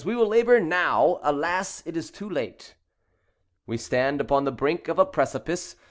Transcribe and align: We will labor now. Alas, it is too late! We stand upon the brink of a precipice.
We 0.03 0.15
will 0.15 0.25
labor 0.25 0.59
now. 0.59 1.19
Alas, 1.21 1.83
it 1.85 1.95
is 1.95 2.09
too 2.09 2.27
late! 2.27 2.73
We 3.67 3.77
stand 3.77 4.19
upon 4.19 4.45
the 4.45 4.51
brink 4.51 4.87
of 4.87 4.97
a 4.97 5.05
precipice. 5.05 5.75